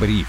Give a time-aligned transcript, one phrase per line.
[0.00, 0.28] Бриф.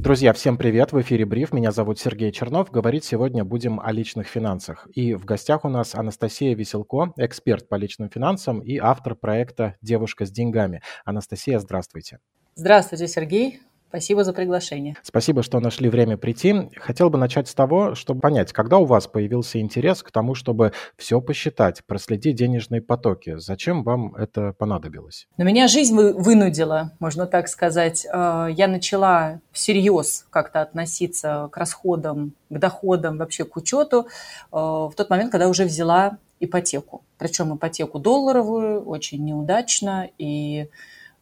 [0.00, 0.90] Друзья, всем привет!
[0.92, 1.52] В эфире Бриф.
[1.52, 2.72] Меня зовут Сергей Чернов.
[2.72, 4.88] Говорить сегодня будем о личных финансах.
[4.94, 10.26] И в гостях у нас Анастасия Веселко, эксперт по личным финансам и автор проекта «Девушка
[10.26, 10.82] с деньгами».
[11.04, 12.18] Анастасия, здравствуйте.
[12.56, 13.60] Здравствуйте, Сергей.
[13.90, 14.94] Спасибо за приглашение.
[15.02, 16.70] Спасибо, что нашли время прийти.
[16.76, 20.72] Хотел бы начать с того, чтобы понять, когда у вас появился интерес к тому, чтобы
[20.96, 23.34] все посчитать, проследить денежные потоки.
[23.38, 25.26] Зачем вам это понадобилось?
[25.38, 28.06] Но меня жизнь вынудила, можно так сказать.
[28.06, 34.92] Э, я начала всерьез как-то относиться к расходам, к доходам, вообще к учету э, в
[34.96, 37.02] тот момент, когда уже взяла ипотеку.
[37.18, 40.68] Причем ипотеку долларовую, очень неудачно, и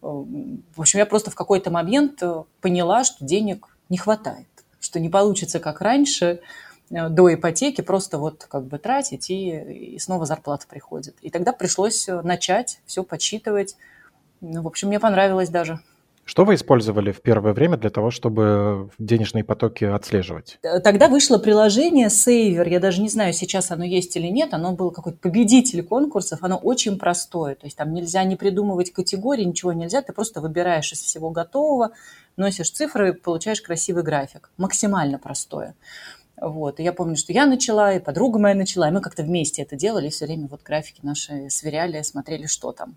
[0.01, 4.47] в общем, я просто в какой-то момент э, поняла, что денег не хватает,
[4.81, 6.41] что не получится, как раньше,
[6.91, 11.17] э, до ипотеки просто вот как бы тратить, и, и снова зарплата приходит.
[11.21, 13.77] И тогда пришлось э, начать все подсчитывать.
[14.41, 15.81] Ну, в общем, мне понравилось даже.
[16.29, 20.59] Что вы использовали в первое время для того, чтобы денежные потоки отслеживать?
[20.85, 22.69] Тогда вышло приложение Saver.
[22.69, 24.53] Я даже не знаю, сейчас оно есть или нет.
[24.53, 26.41] Оно было какой-то победитель конкурсов.
[26.43, 27.55] Оно очень простое.
[27.55, 30.03] То есть там нельзя не придумывать категории, ничего нельзя.
[30.03, 31.93] Ты просто выбираешь из всего готового,
[32.37, 34.51] носишь цифры, получаешь красивый график.
[34.59, 35.77] Максимально простое.
[36.39, 36.79] Вот.
[36.79, 39.77] И я помню, что я начала, и подруга моя начала, и мы как-то вместе это
[39.77, 42.97] делали, все время вот графики наши сверяли, смотрели, что там.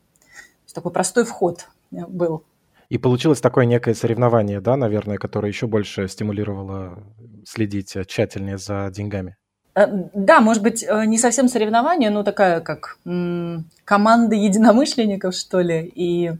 [0.73, 2.43] Такой простой вход был.
[2.91, 7.01] И получилось такое некое соревнование, да, наверное, которое еще больше стимулировало
[7.45, 9.37] следить тщательнее за деньгами.
[9.75, 12.97] Э, да, может быть, э, не совсем соревнование, но такая как
[13.85, 15.89] команда единомышленников, что ли.
[15.95, 16.33] И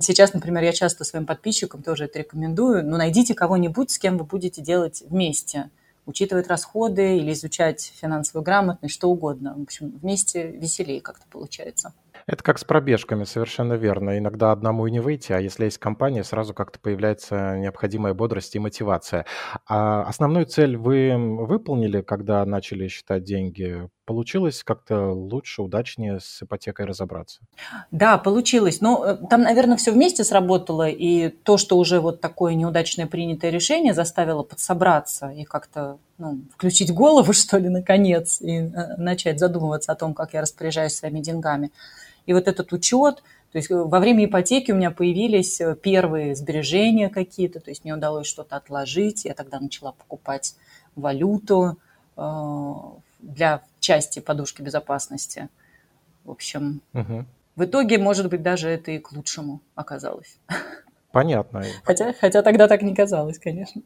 [0.00, 2.84] сейчас, например, я часто своим подписчикам тоже это рекомендую.
[2.84, 5.70] Ну, найдите кого-нибудь, с кем вы будете делать вместе.
[6.06, 9.54] Учитывать расходы или изучать финансовую грамотность, что угодно.
[9.56, 11.92] В общем, вместе веселее как-то получается.
[12.26, 14.18] Это как с пробежками, совершенно верно.
[14.18, 18.58] Иногда одному и не выйти, а если есть компания, сразу как-то появляется необходимая бодрость и
[18.58, 19.26] мотивация.
[19.66, 23.88] А основную цель вы выполнили, когда начали считать деньги?
[24.04, 27.40] Получилось как-то лучше, удачнее с ипотекой разобраться?
[27.90, 28.80] Да, получилось.
[28.80, 33.50] Но э, там, наверное, все вместе сработало, и то, что уже вот такое неудачное принятое
[33.50, 39.92] решение заставило подсобраться и как-то ну, включить голову, что ли, наконец, и э, начать задумываться
[39.92, 41.70] о том, как я распоряжаюсь своими деньгами–
[42.26, 43.22] и вот этот учет,
[43.52, 47.94] то есть э, во время ипотеки у меня появились первые сбережения какие-то, то есть мне
[47.94, 49.24] удалось что-то отложить.
[49.24, 50.56] Я тогда начала покупать
[50.96, 51.78] валюту
[53.24, 55.48] для части подушки безопасности.
[56.24, 57.24] В общем, угу.
[57.56, 60.38] в итоге, может быть, даже это и к лучшему оказалось.
[61.12, 61.62] Понятно.
[61.84, 63.82] Хотя, хотя тогда так не казалось, конечно.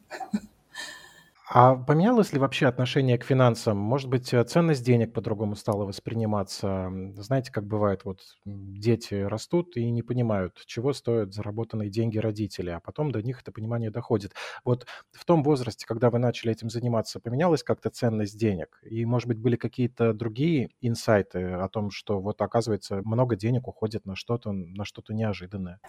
[1.51, 3.75] А поменялось ли вообще отношение к финансам?
[3.75, 6.91] Может быть, э, ценность денег по-другому стала восприниматься?
[7.15, 12.79] Знаете, как бывает, вот дети растут и не понимают, чего стоят заработанные деньги родителей, а
[12.79, 14.33] потом до них это понимание доходит.
[14.63, 18.79] Вот в том возрасте, когда вы начали этим заниматься, поменялась как-то ценность денег?
[18.83, 24.05] И, может быть, были какие-то другие инсайты о том, что вот, оказывается, много денег уходит
[24.05, 25.79] на что-то, на что-то неожиданное?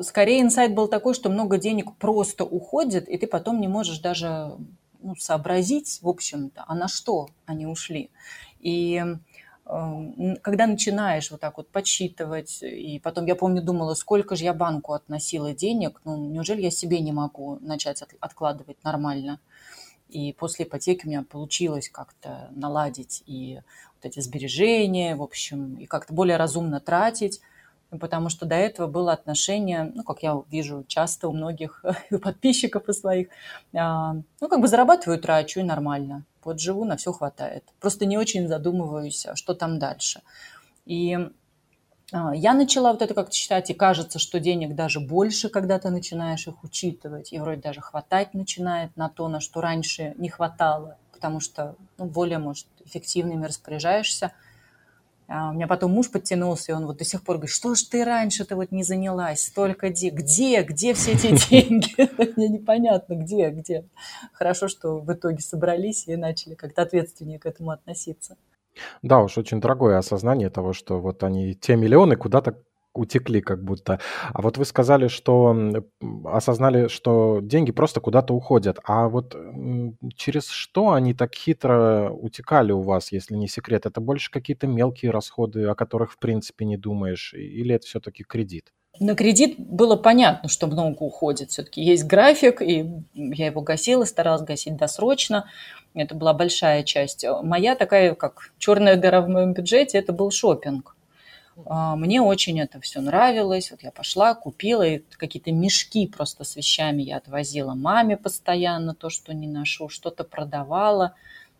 [0.00, 4.56] Скорее, инсайт был такой, что много денег просто уходит, и ты потом не можешь даже
[5.04, 8.10] ну, сообразить, в общем-то, а на что они ушли.
[8.60, 8.96] И
[9.66, 14.54] эм, когда начинаешь вот так вот подсчитывать, и потом, я помню, думала, сколько же я
[14.54, 19.40] банку относила денег, ну, неужели я себе не могу начать откладывать нормально?
[20.08, 23.60] И после ипотеки у меня получилось как-то наладить и
[23.96, 27.40] вот эти сбережения, в общем, и как-то более разумно тратить
[27.98, 31.84] потому что до этого было отношение, ну, как я вижу часто у многих
[32.22, 33.28] подписчиков и своих,
[33.74, 36.24] а, ну, как бы зарабатываю, трачу, и нормально.
[36.42, 37.64] Вот живу, на все хватает.
[37.80, 40.22] Просто не очень задумываюсь, а что там дальше.
[40.84, 41.18] И
[42.12, 45.90] а, я начала вот это как-то считать, и кажется, что денег даже больше, когда ты
[45.90, 50.98] начинаешь их учитывать, и вроде даже хватать начинает на то, на что раньше не хватало,
[51.12, 54.32] потому что ну, более, может, эффективными распоряжаешься–
[55.26, 57.82] а у меня потом муж подтянулся, и он вот до сих пор говорит, что ж
[57.82, 60.10] ты раньше-то вот не занялась, столько де...
[60.10, 61.94] Где, где все эти деньги?
[62.36, 63.88] Мне непонятно, где, где.
[64.32, 68.36] Хорошо, что в итоге собрались и начали как-то ответственнее к этому относиться.
[69.02, 72.58] Да уж, очень дорогое осознание того, что вот они, те миллионы куда-то
[72.94, 74.00] утекли как будто.
[74.32, 75.56] А вот вы сказали, что
[76.24, 78.78] осознали, что деньги просто куда-то уходят.
[78.84, 79.36] А вот
[80.14, 83.86] через что они так хитро утекали у вас, если не секрет?
[83.86, 87.34] Это больше какие-то мелкие расходы, о которых в принципе не думаешь?
[87.34, 88.72] Или это все-таки кредит?
[89.00, 91.50] На кредит было понятно, что много уходит.
[91.50, 95.50] Все-таки есть график, и я его гасила, старалась гасить досрочно.
[95.94, 97.26] Это была большая часть.
[97.42, 100.96] Моя такая, как черная дыра в моем бюджете, это был шопинг.
[101.66, 103.70] А, мне очень это все нравилось.
[103.70, 109.10] Вот я пошла, купила, и какие-то мешки просто с вещами я отвозила маме постоянно, то,
[109.10, 111.14] что не ношу, что-то продавала.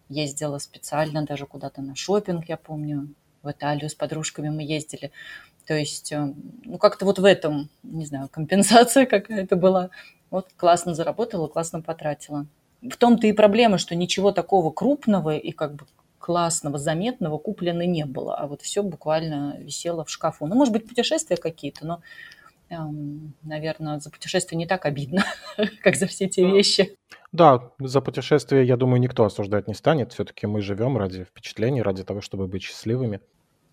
[0.09, 3.09] Ездила специально даже куда-то на шопинг, я помню,
[3.43, 5.13] в Италию с подружками мы ездили.
[5.67, 9.91] То есть, э, ну, как-то вот в этом, не знаю, компенсация какая-то была.
[10.31, 12.47] Вот классно заработала, классно потратила.
[12.83, 15.87] В том-то и проблема, что ничего такого крупного и как бы
[16.25, 20.47] классного, заметного куплено не было, а вот все буквально висело в шкафу.
[20.47, 22.01] Ну, может быть, путешествия какие-то, но,
[22.71, 25.27] эм, наверное, за путешествия не так обидно,
[25.83, 26.97] как за все те вещи.
[27.33, 30.15] Да, за путешествие, я думаю, никто осуждать не станет.
[30.15, 33.21] Все-таки мы живем ради впечатлений, ради того, чтобы быть счастливыми.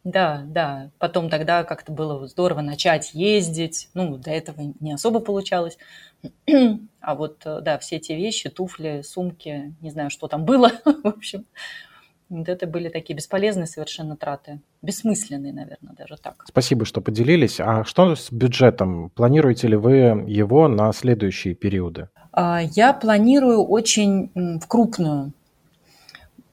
[0.04, 0.92] Да, да.
[1.00, 3.88] Потом тогда как-то было здорово начать ездить.
[3.94, 5.78] Ну, до этого не особо получалось.
[7.04, 11.08] А вот, э, да, все эти вещи, туфли, сумки, не знаю, что там было, в
[11.08, 11.48] общем,
[12.32, 14.62] вот это были такие бесполезные совершенно траты.
[14.82, 16.44] Бессмысленные, наверное, даже так.
[16.48, 17.60] Спасибо, что поделились.
[17.60, 19.10] А что с бюджетом?
[19.10, 22.08] Планируете ли вы его на следующие периоды?
[22.32, 25.34] А, я планирую очень в крупную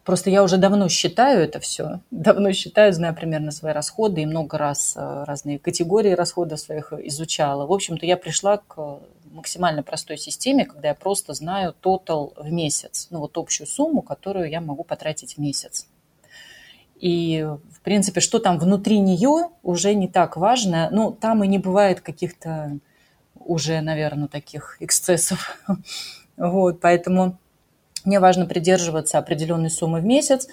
[0.08, 4.56] Просто я уже давно считаю это все, давно считаю, знаю примерно свои расходы и много
[4.56, 7.66] раз э, разные категории расходов своих изучала.
[7.66, 9.00] В общем-то, я пришла к
[9.30, 14.48] максимально простой системе, когда я просто знаю тотал в месяц, ну вот общую сумму, которую
[14.48, 15.86] я могу потратить в месяц.
[16.98, 20.88] И, в принципе, что там внутри нее уже не так важно.
[20.90, 22.78] Ну, там и не бывает каких-то
[23.34, 25.62] уже, наверное, таких эксцессов.
[26.38, 27.36] Вот, поэтому
[28.04, 30.48] мне важно придерживаться определенной суммы в месяц.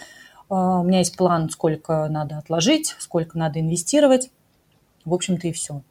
[0.49, 4.29] А, у меня есть план, сколько надо отложить, сколько надо инвестировать.
[5.03, 5.81] В общем-то и все.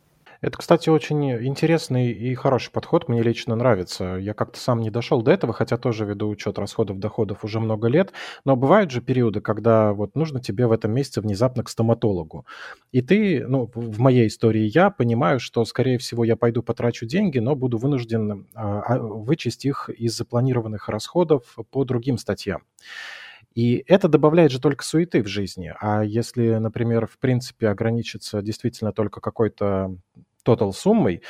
[0.44, 4.16] Это, кстати, очень интересный и хороший подход, мне лично нравится.
[4.20, 7.88] Я как-то сам не дошел до этого, хотя тоже веду учет расходов, доходов уже много
[7.88, 8.12] лет,
[8.44, 12.44] но бывают же периоды, когда вот нужно тебе в этом месяце внезапно к стоматологу.
[12.92, 17.38] И ты, ну, в моей истории я понимаю, что, скорее всего, я пойду потрачу деньги,
[17.38, 22.60] но буду вынужден а, а, вычесть их из запланированных расходов по другим статьям.
[23.54, 25.72] И это добавляет же только суеты в жизни.
[25.80, 29.96] А если, например, в принципе ограничиться действительно только какой-то
[30.44, 31.22] тотал суммой,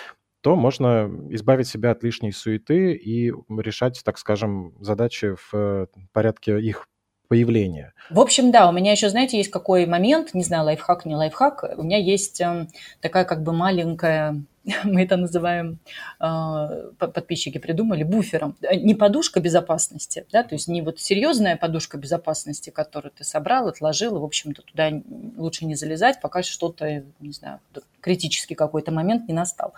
[0.43, 6.87] то можно избавить себя от лишней суеты и решать, так скажем, задачи в порядке их
[7.29, 7.95] появления.
[8.11, 11.65] В общем, да, у меня еще, знаете, есть какой момент, не знаю, лайфхак, не лайфхак,
[11.79, 12.69] у меня есть э,
[13.01, 14.45] такая как бы маленькая
[14.85, 15.79] мы это называем,
[16.19, 16.69] а,
[16.99, 18.57] подписчики придумали, буфером.
[18.75, 24.17] Не подушка безопасности, да, то есть не вот серьезная подушка безопасности, которую ты собрал, отложил,
[24.17, 24.91] и, в общем-то, туда
[25.37, 27.61] лучше не залезать, пока что-то, не знаю,
[28.01, 29.75] критический какой-то момент не настал.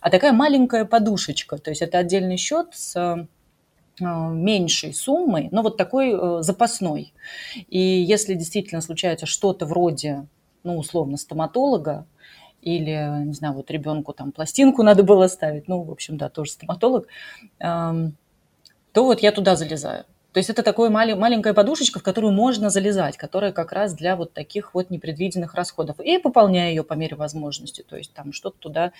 [0.00, 3.26] А такая маленькая подушечка, то есть это отдельный счет с а,
[4.30, 7.12] меньшей суммой, но вот такой э, запасной.
[7.68, 10.26] И если действительно случается что-то вроде,
[10.62, 12.06] ну, условно, стоматолога,
[12.62, 16.52] или, не знаю, вот ребенку там пластинку надо было ставить, ну, в общем, да, тоже
[16.52, 17.06] стоматолог,
[17.58, 18.12] то
[18.94, 20.04] вот я туда залезаю.
[20.32, 24.32] То есть это такая маленькая подушечка, в которую можно залезать, которая как раз для вот
[24.32, 25.98] таких вот непредвиденных расходов.
[25.98, 27.82] И пополняю ее по мере возможности.
[27.82, 28.92] То есть там что-то туда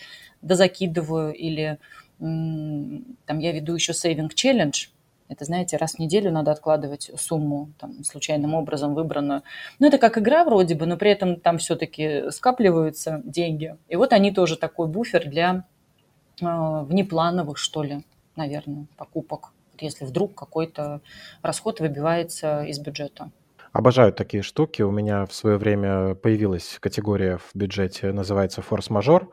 [0.42, 1.78] дозакидываю или
[2.18, 4.88] там я веду еще сейвинг челлендж,
[5.30, 9.42] это, знаете, раз в неделю надо откладывать сумму там, случайным образом выбранную.
[9.78, 13.76] Ну, это как игра вроде бы, но при этом там все-таки скапливаются деньги.
[13.88, 15.64] И вот они тоже такой буфер для
[16.42, 21.00] э, внеплановых, что ли, наверное, покупок, если вдруг какой-то
[21.42, 23.30] расход выбивается из бюджета.
[23.72, 24.82] Обожаю такие штуки.
[24.82, 29.30] У меня в свое время появилась категория в бюджете, называется форс-мажор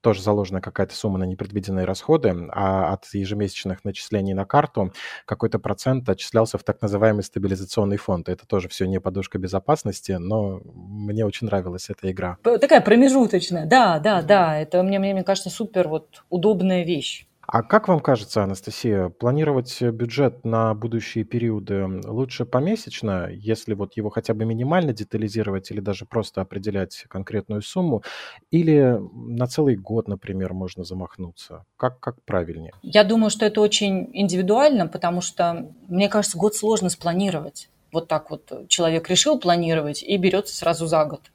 [0.00, 4.92] тоже заложена какая-то сумма на непредвиденные расходы, а от ежемесячных начислений на карту
[5.26, 8.28] какой-то процент отчислялся в так называемый стабилизационный фонд.
[8.28, 12.38] Это тоже все не подушка безопасности, но мне очень нравилась эта игра.
[12.42, 14.58] Такая промежуточная, да, да, да.
[14.58, 17.26] Это мне, мне, мне кажется, супер вот удобная вещь.
[17.52, 24.08] А как вам кажется, Анастасия, планировать бюджет на будущие периоды лучше помесячно, если вот его
[24.08, 28.04] хотя бы минимально детализировать или даже просто определять конкретную сумму,
[28.52, 31.64] или на целый год, например, можно замахнуться?
[31.76, 32.72] Как, как правильнее?
[32.82, 37.68] Я думаю, что это очень индивидуально, потому что, мне кажется, год сложно спланировать.
[37.90, 41.32] Вот так вот человек решил планировать и берется сразу за год.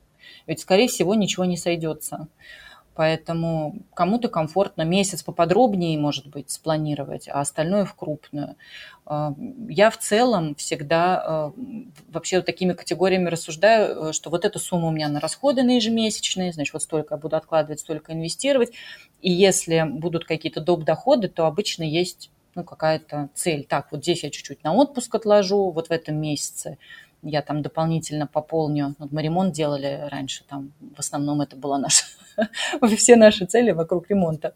[0.47, 2.29] Ведь, скорее всего, ничего не сойдется.
[2.95, 8.55] Поэтому кому-то комфортно месяц поподробнее, может быть, спланировать, а остальное в крупную.
[9.05, 9.33] А,
[9.67, 11.53] я в целом всегда а,
[12.07, 16.53] вообще вот такими категориями рассуждаю, что вот эта сумма у меня на расходы на ежемесячные,
[16.53, 18.71] значит, вот столько я буду откладывать, столько инвестировать.
[19.21, 20.83] И если будут какие-то доп.
[20.83, 23.65] доходы, то обычно есть ну, какая-то цель.
[23.65, 26.77] Так, вот здесь я чуть-чуть на отпуск отложу, вот в этом месяце
[27.21, 28.95] я там дополнительно пополню.
[28.99, 32.05] Вот мы ремонт делали раньше, там в основном это была наша,
[32.97, 34.53] все наши цели вокруг ремонта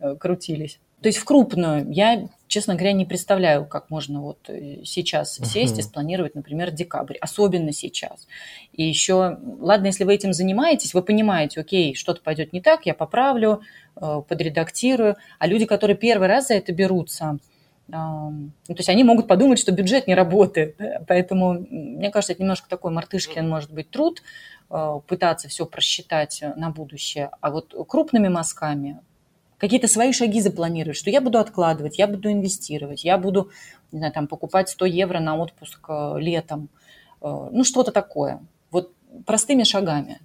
[0.00, 0.78] э, крутились.
[1.02, 5.78] То есть в крупную я, честно говоря, не представляю, как можно вот э, сейчас сесть
[5.78, 8.28] и спланировать, например, декабрь, особенно сейчас.
[8.72, 12.94] И еще, ладно, если вы этим занимаетесь, вы понимаете, окей, что-то пойдет не так, я
[12.94, 13.62] поправлю,
[13.96, 15.16] э, подредактирую.
[15.40, 17.38] А люди, которые первый раз за это берутся,
[17.90, 18.32] то
[18.68, 20.76] есть они могут подумать, что бюджет не работает.
[21.06, 24.22] Поэтому, мне кажется, это немножко такой мартышкин, может быть, труд,
[24.70, 27.30] э, пытаться все просчитать на будущее.
[27.40, 29.00] А вот крупными мазками
[29.58, 33.50] какие-то свои шаги запланировать, что я буду откладывать, я буду инвестировать, я буду,
[33.92, 36.68] не знаю, там, покупать 100 евро на отпуск э, летом,
[37.20, 38.40] э, ну, что-то такое.
[38.70, 38.92] Вот
[39.26, 40.20] простыми шагами.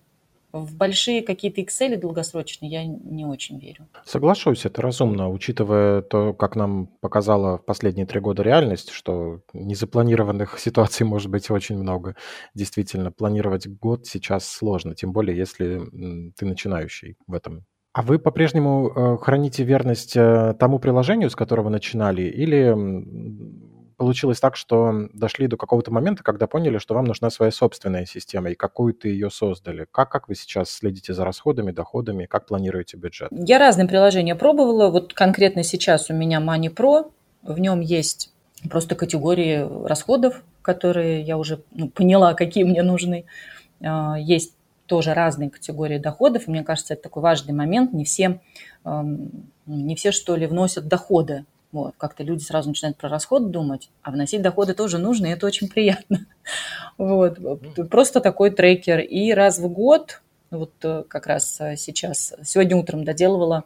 [0.60, 3.88] В большие какие-то Excel долгосрочные я не очень верю.
[4.06, 10.60] Соглашусь, это разумно, учитывая то, как нам показала в последние три года реальность, что незапланированных
[10.60, 12.16] ситуаций может быть очень много.
[12.54, 15.82] Действительно, планировать год сейчас сложно, тем более если
[16.38, 21.70] ты начинающий в этом а вы по-прежнему э, храните верность э, тому приложению, с которого
[21.70, 22.72] начинали, или
[23.98, 28.52] получилось так, что дошли до какого-то момента, когда поняли, что вам нужна своя собственная система,
[28.52, 29.88] и какую-то ее создали?
[29.92, 33.30] Как, как вы сейчас следите за расходами, доходами, как планируете бюджет?
[33.32, 34.90] Я разные приложения пробовала.
[34.90, 37.12] Вот конкретно сейчас у меня Money Pro.
[37.42, 38.34] В нем есть
[38.70, 43.26] просто категории расходов, которые я уже ну, поняла, какие мне нужны.
[43.82, 44.54] А, есть
[44.86, 46.48] тоже разные категории доходов.
[46.48, 47.94] Мне кажется, это такой важный момент.
[47.94, 48.40] Не все,
[49.66, 51.46] не все что ли, вносят доходы.
[51.78, 55.46] Вот, как-то люди сразу начинают про расход думать, а вносить доходы тоже нужно, и это
[55.46, 56.26] очень приятно.
[56.98, 57.38] Вот,
[57.92, 59.00] просто такой трекер.
[59.00, 63.66] И раз в год, вот э, как раз э, сейчас, сегодня утром доделывала,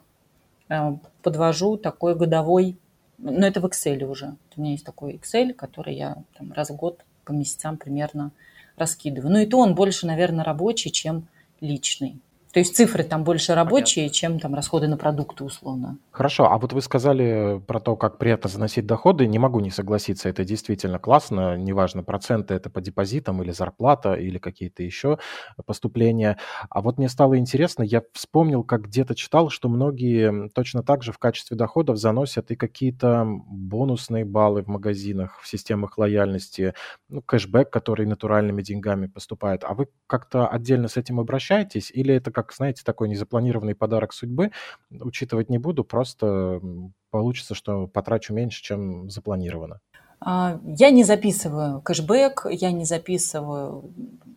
[0.67, 0.91] э,
[1.21, 2.77] подвожу такой годовой,
[3.17, 4.35] но это в Excel уже.
[4.57, 8.31] У меня есть такой Excel, который я там, раз в год по месяцам примерно
[8.75, 9.31] раскидываю.
[9.31, 11.27] Ну и то он больше, наверное, рабочий, чем
[11.61, 12.19] личный.
[12.53, 14.15] То есть цифры там больше рабочие, Понятно.
[14.15, 15.97] чем там расходы на продукты условно.
[16.11, 19.25] Хорошо, а вот вы сказали про то, как приятно заносить доходы.
[19.25, 21.55] Не могу не согласиться, это действительно классно.
[21.55, 25.17] Неважно, проценты это по депозитам или зарплата, или какие-то еще
[25.65, 26.37] поступления.
[26.69, 31.13] А вот мне стало интересно, я вспомнил, как где-то читал, что многие точно так же
[31.13, 36.73] в качестве доходов заносят и какие-то бонусные баллы в магазинах, в системах лояльности,
[37.07, 39.63] ну, кэшбэк, который натуральными деньгами поступает.
[39.63, 44.13] А вы как-то отдельно с этим обращаетесь или это как как, знаете, такой незапланированный подарок
[44.13, 44.51] судьбы.
[44.89, 46.61] Учитывать не буду, просто
[47.09, 49.79] получится, что потрачу меньше, чем запланировано.
[50.19, 53.91] А, я не записываю кэшбэк, я не записываю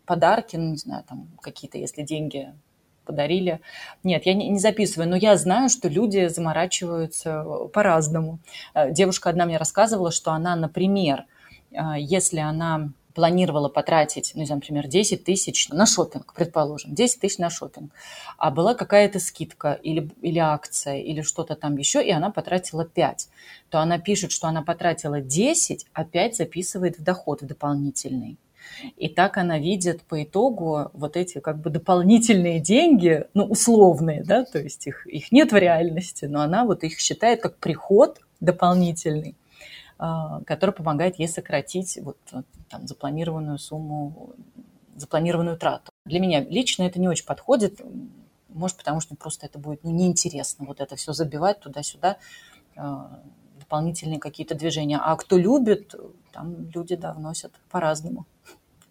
[0.06, 2.52] подарки, ну, не знаю, там какие-то, если деньги
[3.04, 3.60] подарили.
[4.02, 8.38] Нет, я не, не записываю, но я знаю, что люди заморачиваются по-разному.
[8.74, 11.24] Э, девушка одна мне рассказывала, что она, например,
[11.70, 17.48] э, если она планировала потратить, ну, например, 10 тысяч на шопинг, предположим, 10 тысяч на
[17.48, 17.92] шопинг,
[18.36, 23.28] а была какая-то скидка или, или акция, или что-то там еще, и она потратила 5,
[23.70, 28.36] то она пишет, что она потратила 10, а 5 записывает в доход в дополнительный.
[28.96, 34.44] И так она видит по итогу вот эти как бы дополнительные деньги, ну, условные, да,
[34.44, 39.34] то есть их, их нет в реальности, но она вот их считает как приход дополнительный.
[39.96, 42.18] А, который помогает ей сократить вот,
[42.68, 44.34] там, запланированную сумму,
[44.96, 45.92] запланированную трату.
[46.04, 47.80] Для меня лично это не очень подходит,
[48.48, 52.16] может, потому что просто это будет ну, неинтересно, вот это все забивать туда-сюда,
[52.76, 53.20] а,
[53.58, 54.98] дополнительные какие-то движения.
[54.98, 55.94] А кто любит,
[56.32, 58.26] там люди, да, вносят по-разному.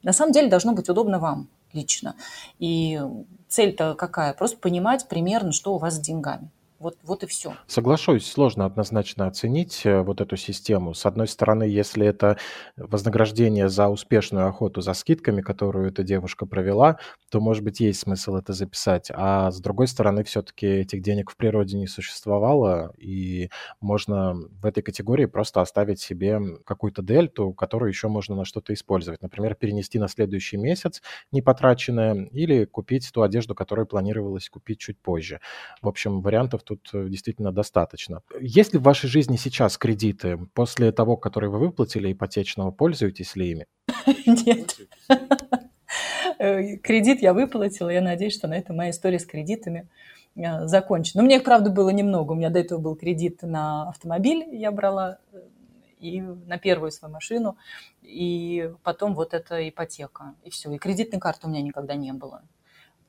[0.03, 2.15] На самом деле должно быть удобно вам лично.
[2.59, 3.01] И
[3.49, 4.33] цель-то какая?
[4.33, 6.49] Просто понимать примерно, что у вас с деньгами.
[6.83, 7.53] Вот, вот и все.
[7.65, 10.93] Соглашусь, сложно однозначно оценить э, вот эту систему.
[10.93, 12.37] С одной стороны, если это
[12.75, 16.97] вознаграждение за успешную охоту за скидками, которую эта девушка провела,
[17.31, 19.09] то, может быть, есть смысл это записать.
[19.13, 23.49] А с другой стороны, все-таки этих денег в природе не существовало, и
[23.79, 29.21] можно в этой категории просто оставить себе какую-то дельту, которую еще можно на что-то использовать.
[29.21, 35.39] Например, перенести на следующий месяц непотраченное или купить ту одежду, которую планировалось купить чуть позже.
[35.81, 38.21] В общем, вариантов тут тут э, действительно достаточно.
[38.39, 43.51] Есть ли в вашей жизни сейчас кредиты после того, которые вы выплатили ипотечного, пользуетесь ли
[43.51, 43.67] ими?
[44.25, 44.77] Нет.
[46.39, 49.87] Э, кредит я выплатила, я надеюсь, что на этом моя история с кредитами
[50.35, 51.21] э, закончена.
[51.21, 52.31] Но мне их, правда, было немного.
[52.31, 55.19] У меня до этого был кредит на автомобиль, я брала
[55.99, 57.55] и на первую свою машину,
[58.01, 60.71] и потом вот эта ипотека, и все.
[60.71, 62.41] И кредитной карты у меня никогда не было.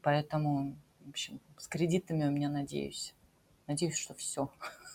[0.03, 3.15] Поэтому, в общем, с кредитами у меня, надеюсь,
[3.67, 4.51] Надеюсь, что все.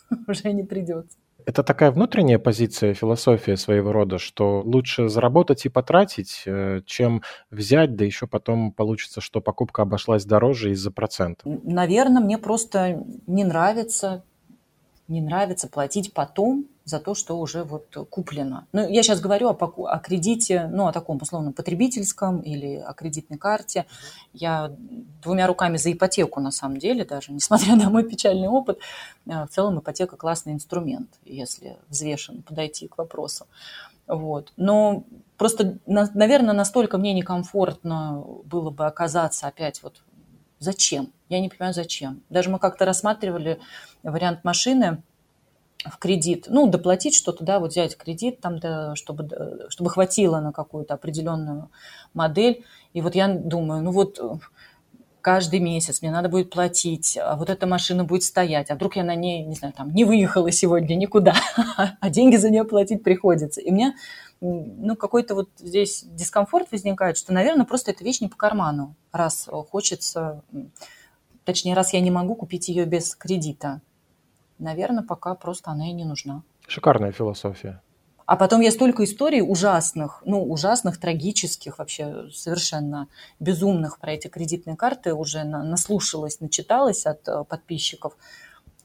[0.27, 1.17] Уже не придется.
[1.45, 7.95] Это такая внутренняя позиция, философия своего рода, что лучше заработать и потратить, э, чем взять,
[7.95, 11.41] да еще потом получится, что покупка обошлась дороже из-за процента.
[11.45, 14.23] Наверное, мне просто не нравится,
[15.07, 18.65] не нравится платить потом за то, что уже вот куплено.
[18.73, 23.37] Ну, я сейчас говорю о, о кредите, ну, о таком, условно, потребительском или о кредитной
[23.37, 23.85] карте.
[24.33, 24.75] Я
[25.23, 28.79] двумя руками за ипотеку, на самом деле, даже, несмотря на мой печальный опыт,
[29.27, 33.45] э, в целом ипотека классный инструмент, если взвешенно подойти к вопросу.
[34.07, 34.51] Вот.
[34.57, 35.03] Но
[35.37, 40.01] просто, наверное, настолько мне некомфортно было бы оказаться опять вот
[40.57, 41.13] зачем?
[41.29, 42.23] Я не понимаю, зачем.
[42.29, 43.59] Даже мы как-то рассматривали
[44.01, 45.03] вариант машины,
[45.85, 50.51] в кредит, ну, доплатить что-то, да, вот взять кредит там, да, чтобы, чтобы хватило на
[50.51, 51.69] какую-то определенную
[52.13, 52.65] модель.
[52.93, 54.19] И вот я думаю, ну вот
[55.21, 59.03] каждый месяц мне надо будет платить, а вот эта машина будет стоять, а вдруг я
[59.03, 61.35] на ней, не знаю, там, не выехала сегодня никуда,
[61.99, 63.61] а деньги за нее платить приходится.
[63.61, 63.95] И мне,
[64.41, 69.47] ну, какой-то вот здесь дискомфорт возникает, что, наверное, просто эта вещь не по карману, раз
[69.71, 70.41] хочется,
[71.45, 73.81] точнее, раз я не могу купить ее без кредита
[74.59, 76.43] наверное, пока просто она и не нужна.
[76.67, 77.81] Шикарная философия.
[78.25, 83.07] А потом я столько историй ужасных, ну, ужасных, трагических, вообще совершенно
[83.39, 88.15] безумных про эти кредитные карты уже наслушалась, начиталась от э, подписчиков.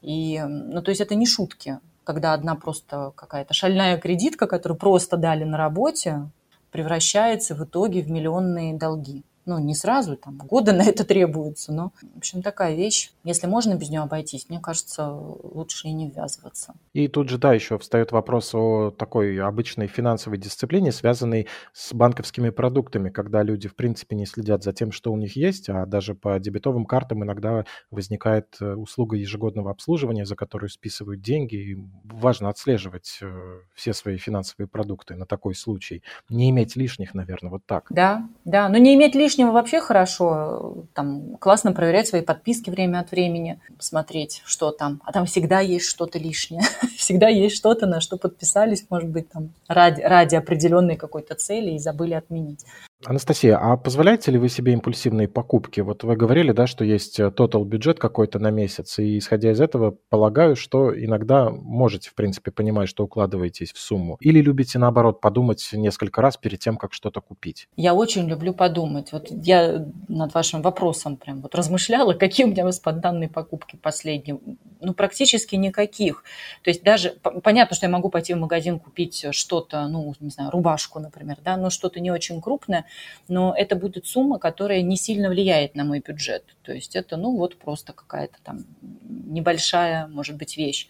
[0.01, 5.15] И, ну, то есть это не шутки, когда одна просто какая-то шальная кредитка, которую просто
[5.15, 6.27] дали на работе,
[6.71, 11.91] превращается в итоге в миллионные долги ну, не сразу, там, года на это требуется, но,
[12.13, 13.11] в общем, такая вещь.
[13.23, 16.73] Если можно без нее обойтись, мне кажется, лучше и не ввязываться.
[16.93, 22.49] И тут же, да, еще встает вопрос о такой обычной финансовой дисциплине, связанной с банковскими
[22.49, 26.15] продуктами, когда люди, в принципе, не следят за тем, что у них есть, а даже
[26.15, 32.49] по дебетовым картам иногда возникает э, услуга ежегодного обслуживания, за которую списывают деньги, и важно
[32.49, 36.03] отслеживать э, все свои финансовые продукты на такой случай.
[36.29, 37.87] Не иметь лишних, наверное, вот так.
[37.89, 40.85] Да, да, но не иметь лишних лишнего вообще хорошо.
[40.93, 45.01] Там классно проверять свои подписки время от времени, смотреть, что там.
[45.03, 46.61] А там всегда есть что-то лишнее.
[46.97, 51.79] всегда есть что-то, на что подписались, может быть, там ради, ради определенной какой-то цели и
[51.79, 52.65] забыли отменить.
[53.07, 55.81] Анастасия, а позволяете ли вы себе импульсивные покупки?
[55.81, 59.61] Вот вы говорили, да, что есть total э, бюджет какой-то на месяц, и исходя из
[59.61, 64.17] этого, полагаю, что иногда можете, в принципе, понимать, что укладываетесь в сумму.
[64.19, 67.67] Или любите, наоборот, подумать несколько раз перед тем, как что-то купить?
[67.75, 69.11] Я очень люблю подумать.
[69.11, 74.39] Вот я над вашим вопросом прям вот размышляла, какие у меня спонтанные покупки последние.
[74.81, 76.23] Ну, практически никаких.
[76.63, 80.49] То есть даже, понятно, что я могу пойти в магазин купить что-то, ну, не знаю,
[80.49, 82.85] рубашку, например, да, но что-то не очень крупное,
[83.27, 86.43] но это будет сумма, которая не сильно влияет на мой бюджет.
[86.63, 90.87] То есть это, ну, вот просто какая-то там небольшая, может быть, вещь.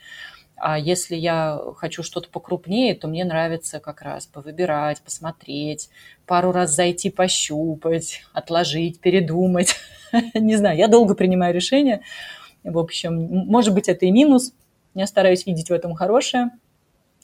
[0.58, 5.90] А если я хочу что-то покрупнее, то мне нравится как раз повыбирать, посмотреть,
[6.26, 9.76] пару раз зайти пощупать, отложить, передумать.
[10.34, 12.02] Не знаю, я долго принимаю решения.
[12.64, 14.54] В общем, может быть, это и минус.
[14.94, 16.52] Я стараюсь видеть в этом хорошее.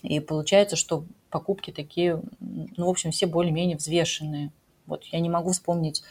[0.03, 4.51] И получается, что покупки такие, ну, в общем, все более-менее взвешенные.
[4.91, 6.03] Вот я не могу вспомнить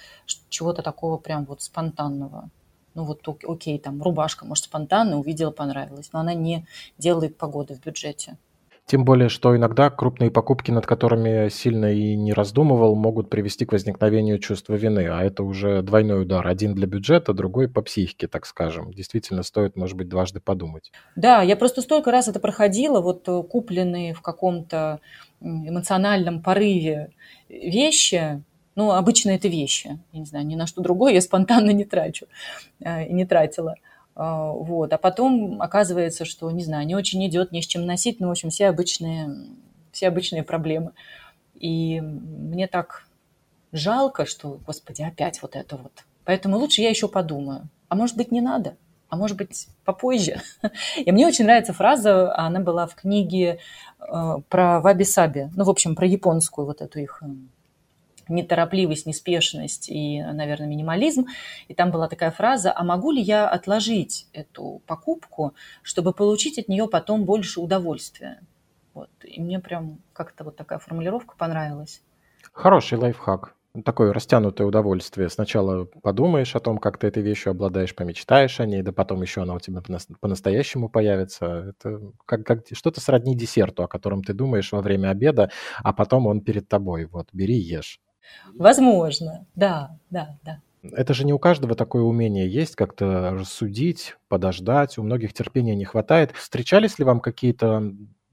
[0.49, 2.51] чего-то такого прям вот спонтанного.
[2.95, 6.67] Ну вот окей, там рубашка, может, спонтанно увидела, понравилась, но она не
[6.99, 8.37] делает погоды в бюджете.
[8.87, 13.71] Тем более, что иногда крупные покупки, над которыми сильно и не раздумывал, могут привести к
[13.71, 16.45] возникновению чувства вины, а это уже двойной удар.
[16.45, 18.93] Один для бюджета, другой по психике, так скажем.
[18.93, 20.91] Действительно, стоит, может быть, дважды подумать.
[21.15, 24.99] Да, я просто столько раз это проходила, вот э, купленные в каком-то
[25.41, 27.13] эмоциональном порыве
[27.49, 28.43] вещи,
[28.77, 29.99] ну, обычно это вещи.
[30.13, 32.27] Я не знаю, ни на что другое я спонтанно не трачу
[32.81, 33.75] э, и не тратила.
[34.15, 34.93] А, вот.
[34.93, 38.31] А потом оказывается, что, не знаю, не очень идет, не с чем носить, ну, в
[38.31, 39.35] общем, все обычные,
[39.93, 40.93] все обычные проблемы.
[41.55, 43.07] И мне так
[43.73, 46.05] жалко, что, господи, опять вот это вот.
[46.25, 47.69] Поэтому лучше я еще подумаю.
[47.89, 48.77] А может быть, не надо?
[49.09, 50.41] А может быть, попозже?
[50.97, 53.59] И мне очень нравится фраза, она была в книге
[53.99, 57.23] э, про ваби-саби, ну, в общем, про японскую вот эту их
[58.31, 61.27] неторопливость, неспешность и, наверное, минимализм.
[61.69, 66.69] И там была такая фраза, а могу ли я отложить эту покупку, чтобы получить от
[66.69, 68.41] нее потом больше удовольствия?
[68.95, 69.11] Вот.
[69.23, 72.03] И мне прям как-то вот такая формулировка понравилась.
[72.53, 73.55] Хороший лайфхак.
[73.85, 75.29] Такое растянутое удовольствие.
[75.29, 79.43] Сначала подумаешь о том, как ты этой вещью обладаешь, помечтаешь о ней, да потом еще
[79.43, 79.81] она у тебя
[80.21, 81.73] по-настоящему появится.
[81.79, 85.53] Это как, как что-то сродни десерту, о котором ты думаешь во время обеда,
[85.85, 87.05] а потом он перед тобой.
[87.05, 88.01] Вот, бери, ешь.
[88.55, 90.61] Возможно, да, да, да.
[90.83, 94.97] Это же не у каждого такое умение есть, как-то рассудить, подождать.
[94.97, 96.33] У многих терпения не хватает.
[96.33, 97.93] Встречались ли вам какие-то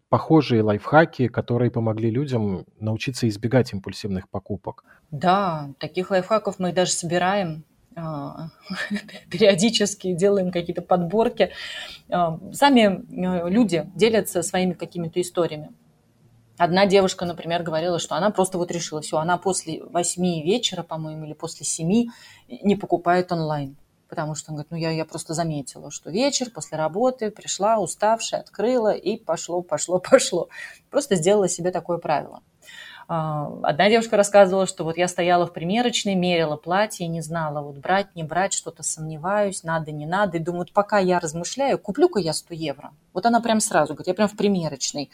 [0.09, 4.85] похожие лайфхаки, которые помогли людям научиться избегать импульсивных покупок?
[5.11, 7.65] Да, таких лайфхаков мы даже собираем
[7.97, 8.49] а,
[9.29, 11.51] периодически делаем какие-то подборки.
[12.09, 15.71] А, сами э, люди делятся своими какими-то историями.
[16.57, 21.25] Одна девушка, например, говорила, что она просто вот решила, все, она после восьми вечера, по-моему,
[21.25, 22.09] или после семи
[22.47, 23.75] не покупает онлайн.
[24.09, 28.41] Потому что, он говорит, ну я, я просто заметила, что вечер после работы пришла уставшая,
[28.41, 30.49] открыла и пошло, пошло, пошло.
[30.89, 32.41] Просто сделала себе такое правило.
[33.09, 37.61] А, одна девушка рассказывала, что вот я стояла в примерочной, мерила платье и не знала,
[37.61, 40.37] вот брать, не брать, что-то сомневаюсь, надо, не надо.
[40.37, 42.91] И думаю, вот пока я размышляю, куплю-ка я 100 евро.
[43.13, 45.09] Вот она прям сразу говорит, я прям в примерочной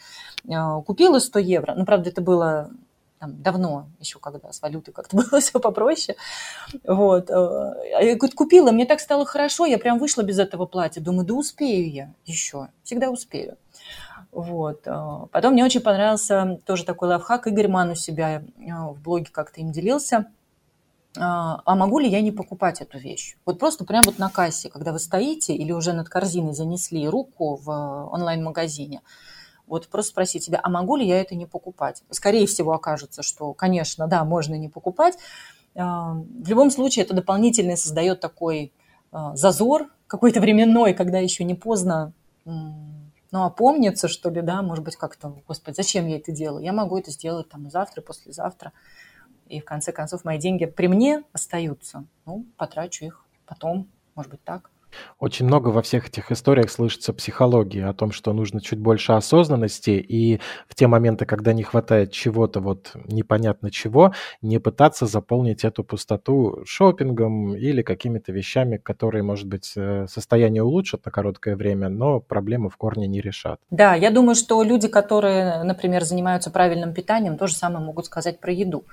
[0.50, 1.74] а, купила 100 евро.
[1.76, 2.70] Ну, правда, это было
[3.20, 6.18] там, давно, еще когда с валютой как-то было все попроще.
[6.84, 7.30] Вот.
[7.30, 11.00] А, я говорит, купила, мне так стало хорошо, я прям вышла без этого платья.
[11.00, 13.56] Думаю, да успею я еще, всегда успею.
[14.34, 14.82] Вот.
[14.86, 17.46] А, потом мне очень понравился тоже такой лайфхак.
[17.46, 20.26] Игорь Ман у себя а, в блоге как-то им делился.
[21.16, 23.36] А, а могу ли я не покупать эту вещь?
[23.46, 27.54] Вот просто прямо вот на кассе, когда вы стоите или уже над корзиной занесли руку
[27.54, 27.70] в
[28.12, 29.02] онлайн-магазине,
[29.68, 32.02] вот просто спросить себя, а могу ли я это не покупать?
[32.10, 35.16] Скорее всего окажется, что, конечно, да, можно не покупать.
[35.74, 38.72] В любом случае это дополнительно создает такой
[39.32, 42.12] зазор какой-то временной, когда еще не поздно
[43.34, 46.62] ну, опомниться, что ли, да, может быть, как-то, господи, зачем я это делаю?
[46.62, 48.72] Я могу это сделать там завтра, послезавтра.
[49.48, 52.04] И в конце концов мои деньги при мне остаются.
[52.26, 54.70] Ну, потрачу их потом, может быть, так.
[55.18, 59.90] Очень много во всех этих историях слышится психологии о том, что нужно чуть больше осознанности,
[59.90, 65.84] и в те моменты, когда не хватает чего-то, вот непонятно чего, не пытаться заполнить эту
[65.84, 72.20] пустоту шопингом или какими-то вещами, которые, может быть, э, состояние улучшат на короткое время, но
[72.20, 73.60] проблему в корне не решат.
[73.70, 78.40] Да, я думаю, что люди, которые, например, занимаются правильным питанием, то же самое могут сказать
[78.40, 78.84] про еду.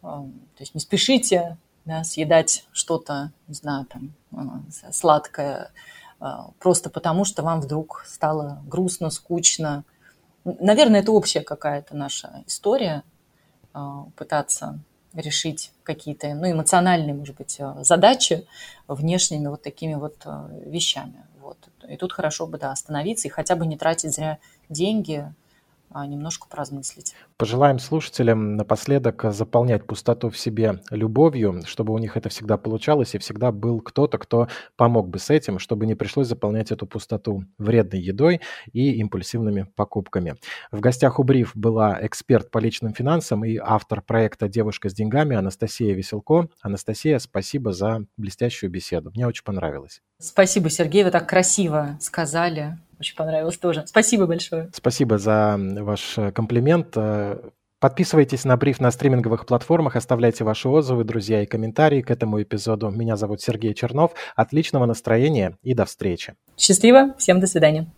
[0.00, 1.56] То есть не спешите
[1.88, 5.72] да, съедать что-то, не знаю, там, а, сладкое,
[6.20, 9.84] а, просто потому что вам вдруг стало грустно, скучно.
[10.44, 13.02] Наверное, это общая какая-то наша история,
[13.72, 14.78] а, пытаться
[15.14, 18.46] решить какие-то ну, эмоциональные, может быть, задачи
[18.86, 20.26] внешними вот такими вот
[20.66, 21.24] вещами.
[21.40, 21.56] Вот.
[21.88, 25.32] И тут хорошо бы да, остановиться и хотя бы не тратить зря деньги,
[25.94, 27.14] немножко поразмыслить.
[27.36, 33.18] Пожелаем слушателям напоследок заполнять пустоту в себе любовью, чтобы у них это всегда получалось и
[33.18, 38.00] всегда был кто-то, кто помог бы с этим, чтобы не пришлось заполнять эту пустоту вредной
[38.00, 38.40] едой
[38.72, 40.36] и импульсивными покупками.
[40.70, 45.36] В гостях у Бриф была эксперт по личным финансам и автор проекта «Девушка с деньгами»
[45.36, 46.48] Анастасия Веселко.
[46.60, 49.10] Анастасия, спасибо за блестящую беседу.
[49.14, 50.02] Мне очень понравилось.
[50.18, 52.78] Спасибо, Сергей, вы так красиво сказали.
[52.98, 53.84] Очень понравилось тоже.
[53.86, 54.70] Спасибо большое.
[54.72, 56.96] Спасибо за ваш э, комплимент.
[56.96, 57.38] Э,
[57.80, 62.90] подписывайтесь на бриф на стриминговых платформах, оставляйте ваши отзывы, друзья, и комментарии к этому эпизоду.
[62.90, 64.12] Меня зовут Сергей Чернов.
[64.34, 66.34] Отличного настроения и до встречи.
[66.56, 67.14] Счастливо.
[67.18, 67.92] Всем до свидания.